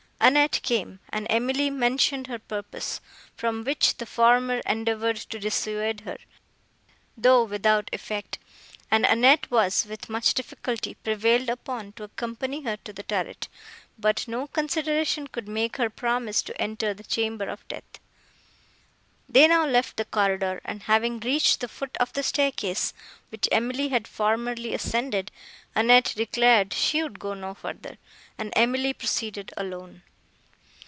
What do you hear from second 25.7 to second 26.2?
Annette